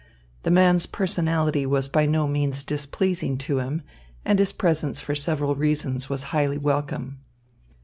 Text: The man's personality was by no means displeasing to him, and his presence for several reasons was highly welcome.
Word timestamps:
The 0.41 0.49
man's 0.49 0.87
personality 0.87 1.63
was 1.63 1.87
by 1.87 2.07
no 2.07 2.27
means 2.27 2.63
displeasing 2.63 3.37
to 3.45 3.59
him, 3.59 3.83
and 4.25 4.39
his 4.39 4.51
presence 4.51 4.99
for 4.99 5.13
several 5.13 5.53
reasons 5.53 6.09
was 6.09 6.23
highly 6.33 6.57
welcome. 6.57 7.19